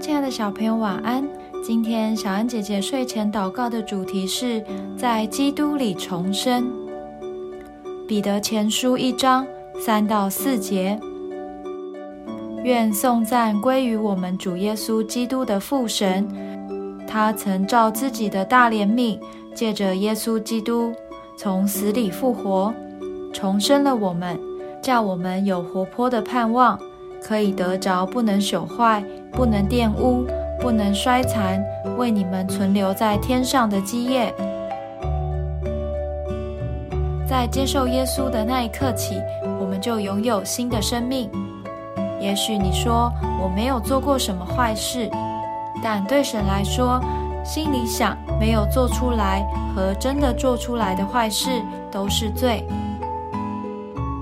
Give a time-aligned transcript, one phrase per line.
[0.00, 1.26] 亲爱的小朋友，晚安。
[1.62, 4.64] 今天小安姐姐睡前祷告的主题是
[4.96, 6.70] 在基督里重生。
[8.08, 9.46] 彼得前书一章
[9.78, 10.98] 三到四节。
[12.64, 16.26] 愿颂赞归于我们主耶稣基督的父神，
[17.06, 19.20] 他曾照自己的大怜悯，
[19.54, 20.92] 借着耶稣基督
[21.36, 22.74] 从死里复活，
[23.32, 24.38] 重生了我们，
[24.82, 26.78] 叫我们有活泼的盼望。
[27.24, 30.26] 可以得着不能朽坏、不能玷污、
[30.60, 31.62] 不能衰残，
[31.96, 34.32] 为你们存留在天上的基业。
[37.26, 39.16] 在接受耶稣的那一刻起，
[39.58, 41.30] 我们就拥有新的生命。
[42.20, 43.10] 也许你说
[43.42, 45.10] 我没有做过什么坏事，
[45.82, 47.00] 但对神来说，
[47.44, 49.42] 心里想没有做出来
[49.74, 51.50] 和真的做出来的坏事
[51.90, 52.64] 都是罪。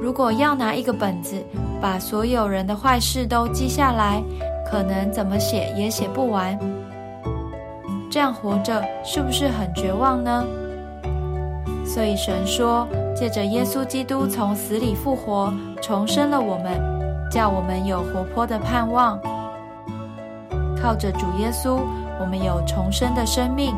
[0.00, 1.42] 如果要拿一个本子。
[1.82, 4.22] 把所有人的坏事都记下来，
[4.72, 6.58] 可能怎么写也写不完。
[8.10, 10.46] 这样活着是不是很绝望呢？
[11.84, 16.80] 所以神说，借着耶稣基督从死里复活，重生了我们，
[17.30, 19.20] 叫我们有活泼的盼望。
[20.80, 21.80] 靠着主耶稣，
[22.18, 23.74] 我们有重生的生命。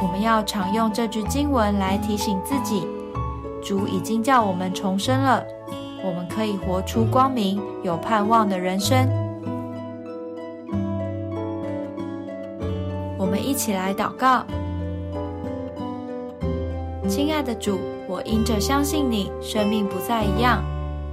[0.00, 2.84] 我们要常用这句经文来提醒自己：
[3.62, 5.44] 主已经叫我们重生了。
[6.04, 9.08] 我们可以活出光明、有盼望的人生。
[13.38, 14.44] 一起来祷告：
[17.08, 20.62] 亲爱的主，我因着相信你，生命不再一样。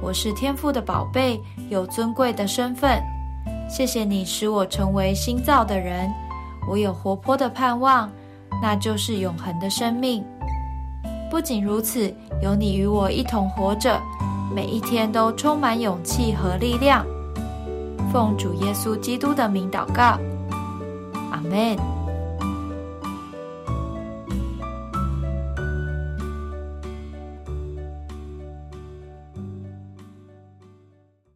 [0.00, 3.00] 我是天父的宝贝，有尊贵的身份。
[3.68, 6.10] 谢谢你使我成为新造的人。
[6.68, 8.10] 我有活泼的盼望，
[8.60, 10.24] 那就是永恒的生命。
[11.30, 14.00] 不仅如此，有你与我一同活着。
[14.54, 17.06] 每一天都充满勇气和力量。
[18.12, 20.18] 奉主耶稣基督的名祷告，
[21.30, 22.01] 阿门。